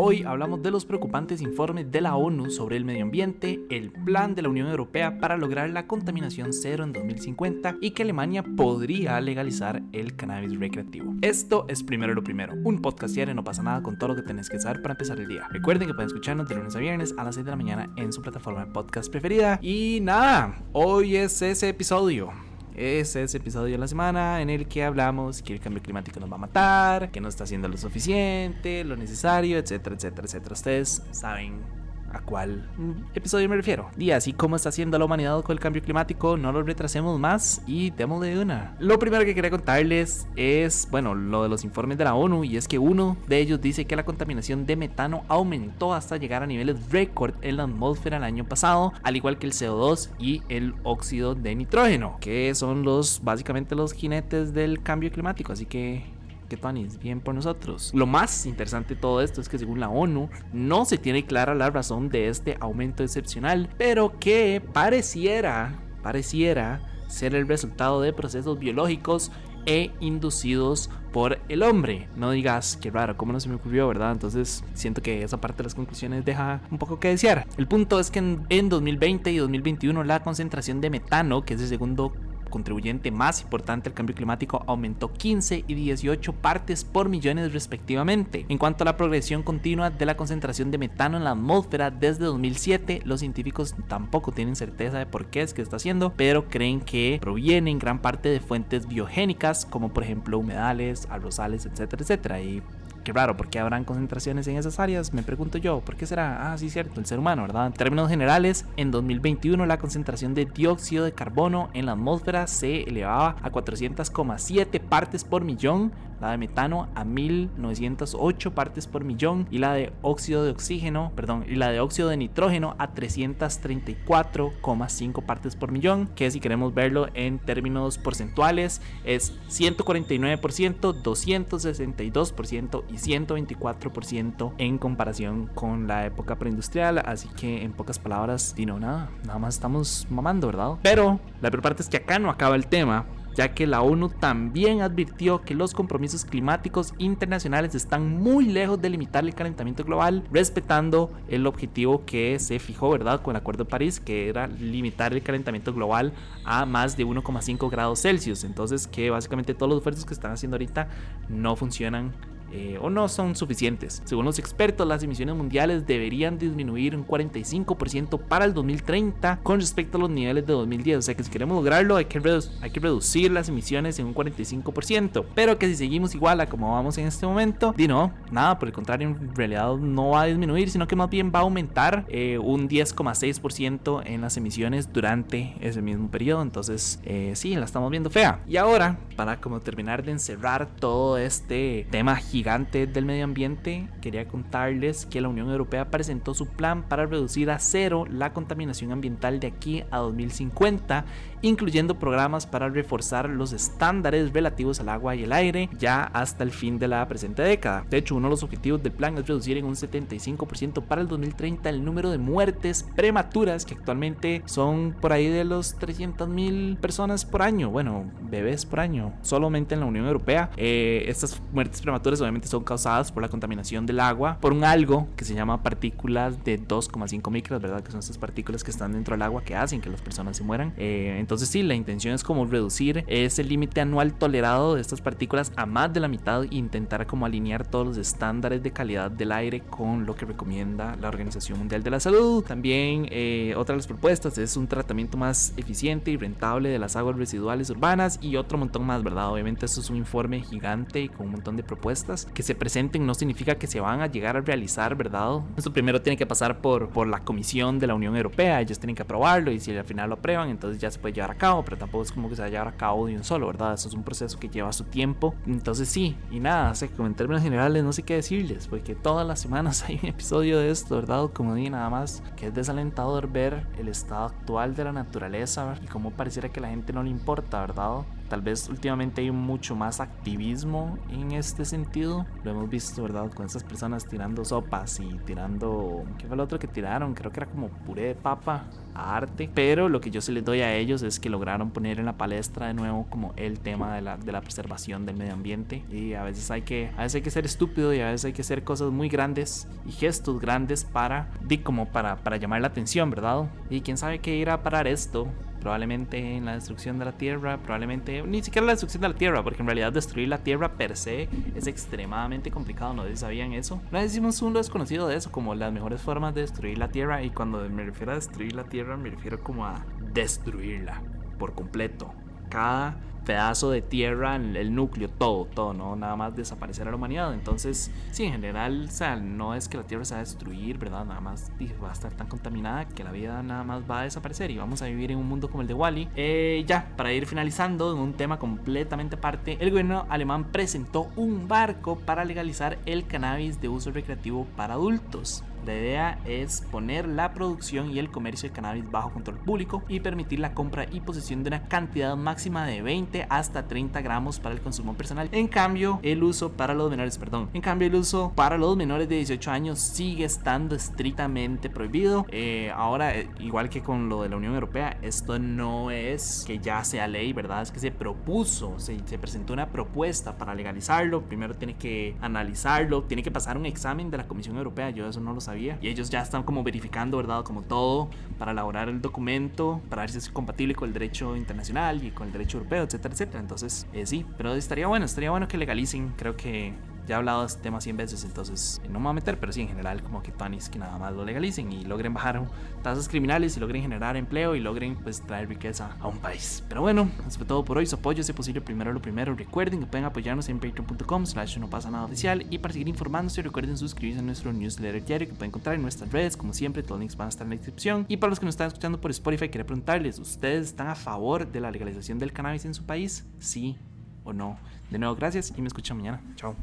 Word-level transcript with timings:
Hoy 0.00 0.22
hablamos 0.22 0.62
de 0.62 0.70
los 0.70 0.84
preocupantes 0.84 1.42
informes 1.42 1.90
de 1.90 2.00
la 2.00 2.14
ONU 2.14 2.52
sobre 2.52 2.76
el 2.76 2.84
medio 2.84 3.02
ambiente, 3.02 3.58
el 3.68 3.90
plan 3.90 4.36
de 4.36 4.42
la 4.42 4.48
Unión 4.48 4.68
Europea 4.68 5.18
para 5.18 5.36
lograr 5.36 5.70
la 5.70 5.88
contaminación 5.88 6.52
cero 6.52 6.84
en 6.84 6.92
2050 6.92 7.78
y 7.80 7.90
que 7.90 8.04
Alemania 8.04 8.44
podría 8.44 9.20
legalizar 9.20 9.82
el 9.90 10.14
cannabis 10.14 10.56
recreativo. 10.56 11.16
Esto 11.20 11.66
es 11.68 11.82
primero 11.82 12.14
lo 12.14 12.22
primero, 12.22 12.54
un 12.62 12.80
podcast 12.80 13.12
diario 13.12 13.34
no 13.34 13.42
pasa 13.42 13.64
nada 13.64 13.82
con 13.82 13.98
todo 13.98 14.10
lo 14.10 14.14
que 14.14 14.22
tenés 14.22 14.48
que 14.48 14.60
saber 14.60 14.82
para 14.82 14.94
empezar 14.94 15.18
el 15.18 15.26
día. 15.26 15.48
Recuerden 15.50 15.88
que 15.88 15.94
pueden 15.94 16.06
escucharnos 16.06 16.48
de 16.48 16.54
lunes 16.54 16.76
a 16.76 16.78
viernes 16.78 17.12
a 17.18 17.24
las 17.24 17.34
6 17.34 17.44
de 17.46 17.50
la 17.50 17.56
mañana 17.56 17.92
en 17.96 18.12
su 18.12 18.22
plataforma 18.22 18.66
de 18.66 18.70
podcast 18.70 19.10
preferida. 19.10 19.58
Y 19.62 19.98
nada, 20.00 20.62
hoy 20.74 21.16
es 21.16 21.42
ese 21.42 21.70
episodio 21.70 22.30
es 22.78 23.16
ese 23.16 23.38
episodio 23.38 23.72
de 23.72 23.78
la 23.78 23.88
semana 23.88 24.40
en 24.40 24.50
el 24.50 24.68
que 24.68 24.84
hablamos 24.84 25.42
que 25.42 25.52
el 25.52 25.60
cambio 25.60 25.82
climático 25.82 26.20
nos 26.20 26.30
va 26.30 26.36
a 26.36 26.38
matar, 26.38 27.10
que 27.10 27.20
no 27.20 27.28
está 27.28 27.44
haciendo 27.44 27.66
lo 27.68 27.76
suficiente, 27.76 28.84
lo 28.84 28.96
necesario, 28.96 29.58
etcétera, 29.58 29.96
etcétera, 29.96 30.26
etcétera. 30.26 30.52
Ustedes 30.52 31.02
saben 31.10 31.77
a 32.12 32.20
cuál 32.20 32.68
episodio 33.14 33.48
me 33.48 33.56
refiero. 33.56 33.90
Y 33.98 34.10
así 34.10 34.32
como 34.32 34.56
está 34.56 34.68
haciendo 34.68 34.98
la 34.98 35.04
humanidad 35.04 35.42
con 35.42 35.54
el 35.54 35.60
cambio 35.60 35.82
climático, 35.82 36.36
no 36.36 36.52
lo 36.52 36.62
retrasemos 36.62 37.18
más 37.18 37.62
y 37.66 37.90
démosle 37.90 38.34
de 38.34 38.42
una. 38.42 38.76
Lo 38.78 38.98
primero 38.98 39.24
que 39.24 39.34
quería 39.34 39.50
contarles 39.50 40.26
es, 40.36 40.88
bueno, 40.90 41.14
lo 41.14 41.42
de 41.42 41.48
los 41.48 41.64
informes 41.64 41.98
de 41.98 42.04
la 42.04 42.14
ONU 42.14 42.44
y 42.44 42.56
es 42.56 42.68
que 42.68 42.78
uno 42.78 43.16
de 43.26 43.38
ellos 43.38 43.60
dice 43.60 43.86
que 43.86 43.96
la 43.96 44.04
contaminación 44.04 44.66
de 44.66 44.76
metano 44.76 45.24
aumentó 45.28 45.94
hasta 45.94 46.16
llegar 46.16 46.42
a 46.42 46.46
niveles 46.46 46.90
récord 46.90 47.34
en 47.42 47.56
la 47.56 47.64
atmósfera 47.64 48.18
el 48.18 48.24
año 48.24 48.44
pasado, 48.44 48.92
al 49.02 49.16
igual 49.16 49.38
que 49.38 49.46
el 49.46 49.52
CO2 49.52 50.10
y 50.18 50.42
el 50.48 50.74
óxido 50.82 51.34
de 51.34 51.54
nitrógeno, 51.54 52.16
que 52.20 52.54
son 52.54 52.82
los 52.82 53.22
básicamente 53.22 53.74
los 53.74 53.92
jinetes 53.92 54.52
del 54.54 54.82
cambio 54.82 55.10
climático, 55.10 55.52
así 55.52 55.66
que 55.66 56.17
que 56.48 56.56
Tonis, 56.56 56.98
bien 56.98 57.20
por 57.20 57.34
nosotros. 57.34 57.92
Lo 57.94 58.06
más 58.06 58.46
interesante 58.46 58.94
de 58.94 59.00
todo 59.00 59.20
esto 59.22 59.40
es 59.40 59.48
que 59.48 59.58
según 59.58 59.80
la 59.80 59.88
ONU 59.88 60.28
no 60.52 60.84
se 60.84 60.98
tiene 60.98 61.24
clara 61.24 61.54
la 61.54 61.70
razón 61.70 62.08
de 62.08 62.28
este 62.28 62.56
aumento 62.60 63.02
excepcional, 63.02 63.68
pero 63.78 64.18
que 64.18 64.62
pareciera, 64.72 65.78
pareciera 66.02 66.80
ser 67.08 67.34
el 67.34 67.48
resultado 67.48 68.00
de 68.00 68.12
procesos 68.12 68.58
biológicos 68.58 69.30
e 69.66 69.90
inducidos 70.00 70.90
por 71.12 71.40
el 71.48 71.62
hombre. 71.62 72.08
No 72.16 72.30
digas 72.30 72.76
que 72.76 72.90
raro, 72.90 73.16
cómo 73.16 73.32
no 73.32 73.40
se 73.40 73.48
me 73.48 73.56
ocurrió, 73.56 73.88
¿verdad? 73.88 74.12
Entonces 74.12 74.64
siento 74.74 75.02
que 75.02 75.22
esa 75.22 75.40
parte 75.40 75.58
de 75.58 75.64
las 75.64 75.74
conclusiones 75.74 76.24
deja 76.24 76.62
un 76.70 76.78
poco 76.78 76.98
que 76.98 77.08
desear. 77.08 77.46
El 77.56 77.66
punto 77.66 78.00
es 78.00 78.10
que 78.10 78.18
en 78.18 78.68
2020 78.68 79.30
y 79.30 79.36
2021 79.38 80.04
la 80.04 80.22
concentración 80.22 80.80
de 80.80 80.90
metano, 80.90 81.44
que 81.44 81.54
es 81.54 81.60
el 81.60 81.68
segundo 81.68 82.12
contribuyente 82.48 83.10
más 83.10 83.42
importante 83.42 83.88
al 83.88 83.94
cambio 83.94 84.14
climático 84.14 84.64
aumentó 84.66 85.12
15 85.12 85.64
y 85.66 85.74
18 85.74 86.32
partes 86.32 86.84
por 86.84 87.08
millones 87.08 87.52
respectivamente. 87.52 88.46
En 88.48 88.58
cuanto 88.58 88.84
a 88.84 88.86
la 88.86 88.96
progresión 88.96 89.42
continua 89.42 89.90
de 89.90 90.06
la 90.06 90.16
concentración 90.16 90.70
de 90.70 90.78
metano 90.78 91.16
en 91.16 91.24
la 91.24 91.30
atmósfera 91.32 91.90
desde 91.90 92.24
2007, 92.24 93.02
los 93.04 93.20
científicos 93.20 93.74
tampoco 93.88 94.32
tienen 94.32 94.56
certeza 94.56 94.98
de 94.98 95.06
por 95.06 95.26
qué 95.26 95.42
es 95.42 95.54
que 95.54 95.62
está 95.62 95.76
haciendo, 95.76 96.12
pero 96.16 96.48
creen 96.48 96.80
que 96.80 97.18
proviene 97.20 97.70
en 97.70 97.78
gran 97.78 98.00
parte 98.00 98.28
de 98.28 98.40
fuentes 98.40 98.86
biogénicas 98.86 99.66
como 99.66 99.92
por 99.92 100.02
ejemplo 100.02 100.38
humedales, 100.38 101.06
arrozales, 101.10 101.66
etcétera, 101.66 102.02
etcétera. 102.02 102.40
Y 102.40 102.62
qué 103.08 103.14
raro, 103.14 103.38
¿por 103.38 103.48
qué 103.48 103.58
habrán 103.58 103.84
concentraciones 103.84 104.46
en 104.48 104.58
esas 104.58 104.78
áreas? 104.78 105.14
Me 105.14 105.22
pregunto 105.22 105.56
yo, 105.56 105.80
¿por 105.80 105.96
qué 105.96 106.04
será? 106.04 106.52
Ah, 106.52 106.58
sí, 106.58 106.68
cierto, 106.68 107.00
el 107.00 107.06
ser 107.06 107.18
humano, 107.18 107.40
¿verdad? 107.40 107.68
En 107.68 107.72
términos 107.72 108.10
generales, 108.10 108.66
en 108.76 108.90
2021 108.90 109.64
la 109.64 109.78
concentración 109.78 110.34
de 110.34 110.44
dióxido 110.44 111.06
de 111.06 111.12
carbono 111.12 111.70
en 111.72 111.86
la 111.86 111.92
atmósfera 111.92 112.46
se 112.46 112.82
elevaba 112.82 113.36
a 113.42 113.50
400,7 113.50 114.78
partes 114.80 115.24
por 115.24 115.42
millón, 115.42 115.90
la 116.20 116.30
de 116.30 116.38
metano 116.38 116.88
a 116.94 117.04
1908 117.04 118.54
partes 118.54 118.86
por 118.86 119.04
millón 119.04 119.46
y 119.50 119.58
la 119.58 119.74
de 119.74 119.92
óxido 120.02 120.44
de 120.44 120.50
oxígeno, 120.50 121.12
perdón, 121.14 121.44
y 121.48 121.56
la 121.56 121.70
de 121.70 121.80
óxido 121.80 122.08
de 122.08 122.16
nitrógeno 122.16 122.74
a 122.78 122.94
334,5 122.94 125.22
partes 125.24 125.56
por 125.56 125.72
millón, 125.72 126.08
que 126.14 126.30
si 126.30 126.40
queremos 126.40 126.72
verlo 126.74 127.08
en 127.14 127.38
términos 127.38 127.96
porcentuales 127.98 128.80
es 129.04 129.34
149%, 129.48 131.02
262% 131.02 132.84
y 132.88 132.94
124% 132.94 134.52
en 134.58 134.78
comparación 134.78 135.50
con 135.54 135.86
la 135.86 136.06
época 136.06 136.36
preindustrial, 136.36 137.02
así 137.04 137.28
que 137.28 137.62
en 137.62 137.72
pocas 137.72 137.98
palabras, 137.98 138.54
nada, 138.58 139.10
nada 139.24 139.38
más 139.38 139.54
estamos 139.54 140.06
mamando, 140.10 140.48
¿verdad? 140.48 140.72
Pero 140.82 141.20
la 141.40 141.50
peor 141.50 141.62
parte 141.62 141.82
es 141.82 141.88
que 141.88 141.98
acá 141.98 142.18
no 142.18 142.30
acaba 142.30 142.56
el 142.56 142.66
tema, 142.66 143.06
ya 143.38 143.54
que 143.54 143.68
la 143.68 143.82
ONU 143.82 144.08
también 144.08 144.82
advirtió 144.82 145.42
que 145.42 145.54
los 145.54 145.72
compromisos 145.72 146.24
climáticos 146.24 146.92
internacionales 146.98 147.72
están 147.76 148.20
muy 148.20 148.46
lejos 148.46 148.82
de 148.82 148.90
limitar 148.90 149.22
el 149.22 149.32
calentamiento 149.32 149.84
global, 149.84 150.24
respetando 150.32 151.12
el 151.28 151.46
objetivo 151.46 152.04
que 152.04 152.40
se 152.40 152.58
fijó, 152.58 152.90
¿verdad?, 152.90 153.22
con 153.22 153.36
el 153.36 153.40
Acuerdo 153.40 153.62
de 153.62 153.70
París, 153.70 154.00
que 154.00 154.28
era 154.28 154.48
limitar 154.48 155.12
el 155.12 155.22
calentamiento 155.22 155.72
global 155.72 156.12
a 156.44 156.66
más 156.66 156.96
de 156.96 157.06
1,5 157.06 157.70
grados 157.70 158.02
Celsius. 158.02 158.42
Entonces, 158.42 158.88
que 158.88 159.08
básicamente 159.08 159.54
todos 159.54 159.70
los 159.70 159.78
esfuerzos 159.78 160.04
que 160.04 160.14
están 160.14 160.32
haciendo 160.32 160.56
ahorita 160.56 160.88
no 161.28 161.54
funcionan 161.54 162.12
eh, 162.52 162.78
o 162.80 162.90
no 162.90 163.08
son 163.08 163.36
suficientes. 163.36 164.02
Según 164.04 164.24
los 164.24 164.38
expertos, 164.38 164.86
las 164.86 165.02
emisiones 165.02 165.36
mundiales 165.36 165.86
deberían 165.86 166.38
disminuir 166.38 166.96
un 166.96 167.06
45% 167.06 168.20
para 168.20 168.44
el 168.44 168.54
2030 168.54 169.40
con 169.42 169.60
respecto 169.60 169.98
a 169.98 170.00
los 170.00 170.10
niveles 170.10 170.46
de 170.46 170.52
2010. 170.52 170.98
O 170.98 171.02
sea 171.02 171.14
que 171.14 171.22
si 171.22 171.30
queremos 171.30 171.56
lograrlo 171.56 171.96
hay 171.96 172.06
que, 172.06 172.20
hay 172.60 172.70
que 172.70 172.80
reducir 172.80 173.30
las 173.30 173.48
emisiones 173.48 173.98
en 173.98 174.06
un 174.06 174.14
45%. 174.14 175.24
Pero 175.34 175.58
que 175.58 175.66
si 175.68 175.76
seguimos 175.76 176.14
igual 176.14 176.40
a 176.40 176.46
como 176.46 176.72
vamos 176.72 176.98
en 176.98 177.06
este 177.06 177.26
momento, 177.26 177.74
di 177.76 177.88
no, 177.88 178.12
nada, 178.30 178.58
por 178.58 178.68
el 178.68 178.74
contrario, 178.74 179.08
en 179.08 179.34
realidad 179.34 179.76
no 179.76 180.10
va 180.10 180.22
a 180.22 180.26
disminuir, 180.26 180.70
sino 180.70 180.86
que 180.86 180.96
más 180.96 181.10
bien 181.10 181.32
va 181.34 181.40
a 181.40 181.42
aumentar 181.42 182.04
eh, 182.08 182.38
un 182.38 182.68
10,6% 182.68 184.02
en 184.04 184.20
las 184.20 184.36
emisiones 184.36 184.92
durante 184.92 185.54
ese 185.60 185.82
mismo 185.82 186.10
periodo. 186.10 186.42
Entonces, 186.42 187.00
eh, 187.04 187.32
sí, 187.34 187.54
la 187.54 187.64
estamos 187.64 187.90
viendo 187.90 188.10
fea. 188.10 188.40
Y 188.48 188.56
ahora, 188.56 188.98
para 189.16 189.40
como 189.40 189.60
terminar 189.60 190.04
de 190.04 190.12
encerrar 190.12 190.68
todo 190.78 191.18
este 191.18 191.86
tema 191.90 192.16
gigante 192.38 192.86
del 192.86 193.04
medio 193.04 193.24
ambiente, 193.24 193.88
quería 194.00 194.28
contarles 194.28 195.06
que 195.06 195.20
la 195.20 195.28
Unión 195.28 195.50
Europea 195.50 195.90
presentó 195.90 196.34
su 196.34 196.46
plan 196.46 196.84
para 196.84 197.04
reducir 197.04 197.50
a 197.50 197.58
cero 197.58 198.04
la 198.08 198.32
contaminación 198.32 198.92
ambiental 198.92 199.40
de 199.40 199.48
aquí 199.48 199.82
a 199.90 199.98
2050, 199.98 201.04
incluyendo 201.42 201.98
programas 201.98 202.46
para 202.46 202.68
reforzar 202.68 203.28
los 203.28 203.52
estándares 203.52 204.32
relativos 204.32 204.78
al 204.78 204.88
agua 204.88 205.16
y 205.16 205.24
el 205.24 205.32
aire 205.32 205.68
ya 205.80 206.04
hasta 206.04 206.44
el 206.44 206.52
fin 206.52 206.78
de 206.78 206.86
la 206.86 207.08
presente 207.08 207.42
década. 207.42 207.84
De 207.90 207.96
hecho, 207.96 208.14
uno 208.14 208.28
de 208.28 208.34
los 208.34 208.44
objetivos 208.44 208.84
del 208.84 208.92
plan 208.92 209.18
es 209.18 209.26
reducir 209.26 209.56
en 209.56 209.64
un 209.64 209.74
75% 209.74 210.84
para 210.84 211.00
el 211.00 211.08
2030 211.08 211.68
el 211.68 211.84
número 211.84 212.10
de 212.12 212.18
muertes 212.18 212.86
prematuras 212.94 213.64
que 213.64 213.74
actualmente 213.74 214.42
son 214.46 214.94
por 215.00 215.12
ahí 215.12 215.26
de 215.26 215.44
los 215.44 215.76
300.000 215.76 216.76
personas 216.76 217.24
por 217.24 217.42
año, 217.42 217.70
bueno, 217.70 218.04
bebés 218.22 218.64
por 218.64 218.78
año, 218.78 219.12
solamente 219.22 219.74
en 219.74 219.80
la 219.80 219.86
Unión 219.86 220.06
Europea. 220.06 220.50
Eh, 220.56 221.04
estas 221.08 221.42
muertes 221.52 221.82
prematuras 221.82 222.20
son 222.20 222.27
causadas 222.64 223.12
por 223.12 223.22
la 223.22 223.28
contaminación 223.28 223.86
del 223.86 224.00
agua, 224.00 224.38
por 224.40 224.52
un 224.52 224.64
algo 224.64 225.08
que 225.16 225.24
se 225.24 225.34
llama 225.34 225.62
partículas 225.62 226.44
de 226.44 226.60
2,5 226.60 227.30
micras, 227.30 227.60
¿verdad? 227.60 227.82
Que 227.82 227.90
son 227.90 228.00
estas 228.00 228.18
partículas 228.18 228.64
que 228.64 228.70
están 228.70 228.92
dentro 228.92 229.14
del 229.14 229.22
agua 229.22 229.42
que 229.42 229.54
hacen 229.54 229.80
que 229.80 229.90
las 229.90 230.00
personas 230.00 230.36
se 230.36 230.44
mueran. 230.44 230.72
Eh, 230.76 231.16
entonces 231.18 231.48
sí, 231.48 231.62
la 231.62 231.74
intención 231.74 232.14
es 232.14 232.22
como 232.22 232.46
reducir 232.46 233.04
ese 233.06 233.44
límite 233.44 233.80
anual 233.80 234.12
tolerado 234.14 234.74
de 234.74 234.80
estas 234.80 235.00
partículas 235.00 235.52
a 235.56 235.66
más 235.66 235.92
de 235.92 236.00
la 236.00 236.08
mitad 236.08 236.44
e 236.44 236.48
intentar 236.50 237.06
como 237.06 237.26
alinear 237.26 237.66
todos 237.66 237.86
los 237.86 237.96
estándares 237.96 238.62
de 238.62 238.70
calidad 238.70 239.10
del 239.10 239.32
aire 239.32 239.60
con 239.60 240.06
lo 240.06 240.14
que 240.14 240.26
recomienda 240.26 240.96
la 241.00 241.08
Organización 241.08 241.58
Mundial 241.58 241.82
de 241.82 241.90
la 241.90 242.00
Salud. 242.00 242.44
También 242.44 243.06
eh, 243.10 243.54
otra 243.56 243.74
de 243.74 243.78
las 243.78 243.86
propuestas 243.86 244.38
es 244.38 244.56
un 244.56 244.66
tratamiento 244.66 245.16
más 245.16 245.52
eficiente 245.56 246.10
y 246.10 246.16
rentable 246.16 246.68
de 246.68 246.78
las 246.78 246.96
aguas 246.96 247.16
residuales 247.16 247.70
urbanas 247.70 248.18
y 248.22 248.36
otro 248.36 248.58
montón 248.58 248.84
más, 248.84 249.02
¿verdad? 249.02 249.32
Obviamente 249.32 249.66
esto 249.66 249.80
es 249.80 249.90
un 249.90 249.96
informe 249.96 250.40
gigante 250.42 251.00
y 251.00 251.08
con 251.08 251.26
un 251.26 251.32
montón 251.32 251.56
de 251.56 251.62
propuestas 251.62 252.17
que 252.26 252.42
se 252.42 252.54
presenten 252.54 253.06
no 253.06 253.14
significa 253.14 253.56
que 253.56 253.66
se 253.66 253.80
van 253.80 254.00
a 254.00 254.06
llegar 254.06 254.36
a 254.36 254.40
realizar, 254.40 254.94
¿verdad? 254.96 255.40
Esto 255.56 255.72
primero 255.72 256.02
tiene 256.02 256.16
que 256.16 256.26
pasar 256.26 256.60
por, 256.60 256.88
por 256.90 257.06
la 257.06 257.24
Comisión 257.24 257.78
de 257.78 257.86
la 257.86 257.94
Unión 257.94 258.16
Europea, 258.16 258.60
ellos 258.60 258.78
tienen 258.78 258.96
que 258.96 259.02
aprobarlo 259.02 259.50
y 259.50 259.60
si 259.60 259.76
al 259.76 259.84
final 259.84 260.08
lo 260.08 260.16
aprueban, 260.16 260.48
entonces 260.48 260.80
ya 260.80 260.90
se 260.90 260.98
puede 260.98 261.14
llevar 261.14 261.30
a 261.30 261.34
cabo, 261.34 261.64
pero 261.64 261.76
tampoco 261.76 262.04
es 262.04 262.12
como 262.12 262.28
que 262.28 262.36
se 262.36 262.42
va 262.42 262.48
a 262.48 262.50
llevar 262.50 262.68
a 262.68 262.76
cabo 262.76 263.06
de 263.06 263.16
un 263.16 263.24
solo, 263.24 263.46
¿verdad? 263.46 263.74
Eso 263.74 263.88
es 263.88 263.94
un 263.94 264.02
proceso 264.02 264.38
que 264.38 264.48
lleva 264.48 264.72
su 264.72 264.84
tiempo. 264.84 265.34
Entonces 265.46 265.88
sí, 265.88 266.16
y 266.30 266.40
nada, 266.40 266.72
o 266.72 266.96
como 266.96 267.08
en 267.08 267.14
términos 267.14 267.42
generales 267.42 267.84
no 267.84 267.92
sé 267.92 268.02
qué 268.02 268.14
decirles, 268.14 268.68
porque 268.68 268.94
todas 268.94 269.26
las 269.26 269.40
semanas 269.40 269.84
hay 269.88 269.98
un 270.02 270.08
episodio 270.08 270.58
de 270.58 270.70
esto, 270.70 270.96
¿verdad? 270.96 271.30
Como 271.32 271.54
dije 271.54 271.70
nada 271.70 271.90
más, 271.90 272.22
que 272.36 272.46
es 272.46 272.54
desalentador 272.54 273.28
ver 273.30 273.66
el 273.78 273.88
estado 273.88 274.26
actual 274.26 274.74
de 274.74 274.84
la 274.84 274.92
naturaleza 274.92 275.76
y 275.82 275.86
cómo 275.86 276.10
pareciera 276.10 276.48
que 276.48 276.60
a 276.60 276.62
la 276.62 276.70
gente 276.70 276.92
no 276.92 277.02
le 277.02 277.10
importa, 277.10 277.60
¿verdad? 277.60 278.04
Tal 278.28 278.42
vez 278.42 278.68
últimamente 278.68 279.22
hay 279.22 279.30
mucho 279.30 279.74
más 279.74 280.00
activismo 280.00 280.98
en 281.10 281.32
este 281.32 281.64
sentido. 281.64 282.26
Lo 282.44 282.50
hemos 282.50 282.68
visto, 282.68 283.02
¿verdad? 283.02 283.30
Con 283.32 283.46
esas 283.46 283.64
personas 283.64 284.06
tirando 284.06 284.44
sopas 284.44 285.00
y 285.00 285.08
tirando... 285.24 286.04
¿Qué 286.18 286.26
fue 286.26 286.36
lo 286.36 286.44
otro 286.44 286.58
que 286.58 286.68
tiraron? 286.68 287.14
Creo 287.14 287.32
que 287.32 287.40
era 287.40 287.46
como 287.46 287.68
puré 287.68 288.02
de 288.08 288.14
papa 288.14 288.64
a 288.94 289.16
arte. 289.16 289.50
Pero 289.54 289.88
lo 289.88 290.00
que 290.00 290.10
yo 290.10 290.20
se 290.20 290.32
les 290.32 290.44
doy 290.44 290.60
a 290.60 290.74
ellos 290.74 291.02
es 291.02 291.18
que 291.18 291.30
lograron 291.30 291.70
poner 291.70 291.98
en 291.98 292.06
la 292.06 292.18
palestra 292.18 292.66
de 292.66 292.74
nuevo 292.74 293.06
como 293.08 293.32
el 293.36 293.60
tema 293.60 293.94
de 293.94 294.02
la, 294.02 294.18
de 294.18 294.32
la 294.32 294.42
preservación 294.42 295.06
del 295.06 295.16
medio 295.16 295.32
ambiente. 295.32 295.84
Y 295.90 296.12
a 296.14 296.22
veces 296.22 296.50
hay 296.50 296.62
que, 296.62 296.90
a 296.96 297.02
veces 297.02 297.16
hay 297.16 297.22
que 297.22 297.30
ser 297.30 297.46
estúpido 297.46 297.94
y 297.94 298.00
a 298.00 298.06
veces 298.06 298.26
hay 298.26 298.32
que 298.34 298.42
hacer 298.42 298.62
cosas 298.62 298.90
muy 298.90 299.08
grandes 299.08 299.66
y 299.86 299.92
gestos 299.92 300.40
grandes 300.40 300.84
para, 300.84 301.30
como 301.62 301.86
para, 301.86 302.16
para 302.16 302.36
llamar 302.36 302.60
la 302.60 302.68
atención, 302.68 303.08
¿verdad? 303.10 303.48
Y 303.70 303.80
quién 303.80 303.96
sabe 303.96 304.18
qué 304.18 304.36
irá 304.36 304.54
a 304.54 304.62
parar 304.62 304.86
esto 304.86 305.28
probablemente 305.60 306.36
en 306.36 306.44
la 306.44 306.54
destrucción 306.54 306.98
de 306.98 307.04
la 307.04 307.12
Tierra, 307.12 307.58
probablemente 307.58 308.22
ni 308.22 308.42
siquiera 308.42 308.66
la 308.66 308.72
destrucción 308.72 309.02
de 309.02 309.08
la 309.08 309.14
Tierra, 309.14 309.42
porque 309.42 309.62
en 309.62 309.66
realidad 309.66 309.92
destruir 309.92 310.28
la 310.28 310.38
Tierra 310.38 310.72
per 310.72 310.96
se 310.96 311.28
es 311.54 311.66
extremadamente 311.66 312.50
complicado, 312.50 312.94
no 312.94 313.04
sabían 313.16 313.52
eso. 313.52 313.80
No 313.90 314.00
decimos 314.00 314.40
un 314.42 314.54
desconocido 314.54 315.08
de 315.08 315.16
eso, 315.16 315.32
como 315.32 315.54
las 315.54 315.72
mejores 315.72 316.00
formas 316.00 316.34
de 316.34 316.42
destruir 316.42 316.78
la 316.78 316.88
Tierra, 316.88 317.22
y 317.22 317.30
cuando 317.30 317.68
me 317.68 317.84
refiero 317.84 318.12
a 318.12 318.14
destruir 318.16 318.54
la 318.54 318.64
Tierra 318.64 318.96
me 318.96 319.10
refiero 319.10 319.42
como 319.42 319.66
a 319.66 319.84
destruirla 320.12 321.02
por 321.38 321.54
completo. 321.54 322.12
Cada 322.48 322.96
pedazo 323.28 323.70
de 323.70 323.82
tierra, 323.82 324.36
el 324.36 324.74
núcleo, 324.74 325.10
todo, 325.10 325.44
todo, 325.44 325.74
¿no? 325.74 325.94
Nada 325.96 326.16
más 326.16 326.34
desaparecer 326.34 326.88
a 326.88 326.90
la 326.92 326.96
humanidad. 326.96 327.34
Entonces, 327.34 327.90
sí, 328.10 328.24
en 328.24 328.32
general, 328.32 328.86
o 328.88 328.90
sea, 328.90 329.16
no 329.16 329.54
es 329.54 329.68
que 329.68 329.76
la 329.76 329.82
tierra 329.82 330.06
se 330.06 330.14
va 330.14 330.20
a 330.20 330.24
destruir, 330.24 330.78
¿verdad? 330.78 331.04
Nada 331.04 331.20
más 331.20 331.52
va 331.84 331.90
a 331.90 331.92
estar 331.92 332.10
tan 332.14 332.26
contaminada 332.26 332.88
que 332.88 333.04
la 333.04 333.12
vida 333.12 333.42
nada 333.42 333.64
más 333.64 333.82
va 333.82 334.00
a 334.00 334.02
desaparecer 334.04 334.50
y 334.50 334.56
vamos 334.56 334.80
a 334.80 334.86
vivir 334.86 335.10
en 335.12 335.18
un 335.18 335.28
mundo 335.28 335.50
como 335.50 335.60
el 335.60 335.68
de 335.68 335.74
Wally. 335.74 336.08
Eh, 336.16 336.64
ya, 336.66 336.90
para 336.96 337.12
ir 337.12 337.26
finalizando, 337.26 337.92
en 337.92 337.98
un 337.98 338.14
tema 338.14 338.38
completamente 338.38 339.16
aparte, 339.16 339.58
el 339.60 339.72
gobierno 339.72 340.06
alemán 340.08 340.50
presentó 340.50 341.10
un 341.14 341.48
barco 341.48 341.98
para 341.98 342.24
legalizar 342.24 342.78
el 342.86 343.06
cannabis 343.06 343.60
de 343.60 343.68
uso 343.68 343.90
recreativo 343.90 344.46
para 344.56 344.72
adultos. 344.72 345.44
La 345.68 345.74
idea 345.74 346.18
es 346.24 346.62
poner 346.70 347.06
la 347.06 347.34
producción 347.34 347.90
y 347.90 347.98
el 347.98 348.10
comercio 348.10 348.48
de 348.48 348.54
cannabis 348.54 348.90
bajo 348.90 349.10
control 349.10 349.36
público 349.36 349.82
y 349.86 350.00
permitir 350.00 350.38
la 350.38 350.54
compra 350.54 350.86
y 350.90 351.00
posesión 351.00 351.44
de 351.44 351.48
una 351.48 351.68
cantidad 351.68 352.16
máxima 352.16 352.64
de 352.64 352.80
20 352.80 353.26
hasta 353.28 353.68
30 353.68 354.00
gramos 354.00 354.40
para 354.40 354.54
el 354.54 354.62
consumo 354.62 354.94
personal. 354.94 355.28
En 355.30 355.46
cambio, 355.46 356.00
el 356.02 356.22
uso 356.22 356.52
para 356.52 356.72
los 356.72 356.88
menores, 356.88 357.18
perdón, 357.18 357.50
en 357.52 357.60
cambio 357.60 357.86
el 357.86 357.96
uso 357.96 358.32
para 358.34 358.56
los 358.56 358.78
menores 358.78 359.10
de 359.10 359.16
18 359.16 359.50
años 359.50 359.78
sigue 359.78 360.24
estando 360.24 360.74
estrictamente 360.74 361.68
prohibido. 361.68 362.24
Eh, 362.30 362.72
ahora, 362.74 363.14
eh, 363.14 363.28
igual 363.38 363.68
que 363.68 363.82
con 363.82 364.08
lo 364.08 364.22
de 364.22 364.30
la 364.30 364.38
Unión 364.38 364.54
Europea, 364.54 364.96
esto 365.02 365.38
no 365.38 365.90
es 365.90 366.44
que 366.46 366.60
ya 366.60 366.82
sea 366.82 367.06
ley, 367.08 367.34
¿verdad? 367.34 367.60
Es 367.60 367.72
que 367.72 367.78
se 367.78 367.90
propuso, 367.90 368.78
se, 368.78 368.98
se 369.06 369.18
presentó 369.18 369.52
una 369.52 369.68
propuesta 369.68 370.38
para 370.38 370.54
legalizarlo. 370.54 371.24
Primero 371.24 371.54
tiene 371.56 371.76
que 371.76 372.16
analizarlo, 372.22 373.02
tiene 373.02 373.22
que 373.22 373.30
pasar 373.30 373.58
un 373.58 373.66
examen 373.66 374.10
de 374.10 374.16
la 374.16 374.26
Comisión 374.26 374.56
Europea. 374.56 374.88
Yo 374.88 375.06
eso 375.06 375.20
no 375.20 375.34
lo 375.34 375.42
sabía 375.42 375.57
y 375.58 375.88
ellos 375.88 376.10
ya 376.10 376.22
están 376.22 376.42
como 376.42 376.62
verificando, 376.62 377.16
¿verdad? 377.16 377.42
Como 377.44 377.62
todo 377.62 378.08
para 378.38 378.52
elaborar 378.52 378.88
el 378.88 379.00
documento, 379.00 379.80
para 379.88 380.02
ver 380.02 380.10
si 380.10 380.18
es 380.18 380.28
compatible 380.28 380.74
con 380.74 380.88
el 380.88 380.92
derecho 380.92 381.36
internacional 381.36 382.02
y 382.04 382.10
con 382.10 382.28
el 382.28 382.32
derecho 382.32 382.58
europeo, 382.58 382.84
etcétera, 382.84 383.14
etcétera. 383.14 383.40
Entonces, 383.40 383.86
eh, 383.92 384.06
sí, 384.06 384.24
pero 384.36 384.54
estaría 384.54 384.86
bueno, 384.86 385.04
estaría 385.04 385.30
bueno 385.30 385.48
que 385.48 385.58
legalicen. 385.58 386.14
Creo 386.16 386.36
que 386.36 386.72
ya 387.08 387.14
he 387.14 387.18
hablado 387.18 387.40
de 387.40 387.46
este 387.46 387.62
tema 387.62 387.80
100 387.80 387.96
veces, 387.96 388.24
entonces 388.24 388.80
eh, 388.84 388.88
no 388.88 388.98
me 388.98 389.04
voy 389.04 389.10
a 389.10 389.14
meter, 389.14 389.40
pero 389.40 389.52
sí, 389.52 389.62
en 389.62 389.68
general, 389.68 390.02
como 390.02 390.22
que 390.22 390.30
panis 390.30 390.68
que 390.68 390.78
nada 390.78 390.98
más 390.98 391.12
lo 391.12 391.24
legalicen 391.24 391.72
y 391.72 391.84
logren 391.84 392.12
bajar 392.12 392.46
tasas 392.82 393.08
criminales 393.08 393.56
y 393.56 393.60
logren 393.60 393.82
generar 393.82 394.16
empleo 394.16 394.54
y 394.54 394.60
logren 394.60 394.96
pues 394.96 395.22
traer 395.22 395.48
riqueza 395.48 395.96
a 396.00 396.06
un 396.06 396.18
país. 396.18 396.62
Pero 396.68 396.82
bueno, 396.82 397.10
eso 397.26 397.38
fue 397.38 397.46
todo 397.46 397.64
por 397.64 397.78
hoy. 397.78 397.86
Su 397.86 397.96
apoyo, 397.96 398.22
si 398.22 398.32
posible, 398.32 398.60
primero 398.60 398.92
lo 398.92 399.00
primero. 399.00 399.34
Recuerden 399.34 399.80
que 399.80 399.86
pueden 399.86 400.04
apoyarnos 400.04 400.48
en 400.48 400.60
patreon.com 400.60 401.26
slash 401.26 401.58
no 401.58 401.68
pasa 401.68 401.90
nada 401.90 402.04
oficial 402.04 402.46
y 402.50 402.58
para 402.58 402.72
seguir 402.72 402.88
informándose 402.88 403.42
recuerden 403.42 403.76
suscribirse 403.76 404.20
a 404.20 404.22
nuestro 404.22 404.52
newsletter 404.52 405.04
diario 405.04 405.28
que 405.28 405.34
pueden 405.34 405.50
encontrar 405.50 405.74
en 405.74 405.82
nuestras 405.82 406.12
redes. 406.12 406.36
Como 406.36 406.52
siempre, 406.52 406.82
todos 406.82 406.92
los 406.92 407.00
links 407.00 407.16
van 407.16 407.26
a 407.26 407.28
estar 407.30 407.44
en 407.44 407.50
la 407.50 407.56
descripción. 407.56 408.04
Y 408.08 408.18
para 408.18 408.30
los 408.30 408.38
que 408.38 408.46
nos 408.46 408.52
están 408.52 408.68
escuchando 408.68 409.00
por 409.00 409.10
Spotify, 409.10 409.48
quería 409.48 409.66
preguntarles, 409.66 410.18
¿ustedes 410.18 410.66
están 410.66 410.88
a 410.88 410.94
favor 410.94 411.50
de 411.50 411.60
la 411.60 411.70
legalización 411.70 412.18
del 412.18 412.32
cannabis 412.32 412.64
en 412.64 412.74
su 412.74 412.84
país? 412.84 413.24
¿Sí 413.38 413.76
o 414.24 414.32
no? 414.32 414.58
De 414.90 414.98
nuevo, 414.98 415.14
gracias 415.14 415.52
y 415.56 415.60
me 415.60 415.68
escuchan 415.68 415.96
mañana. 415.96 416.20
Chao. 416.36 416.54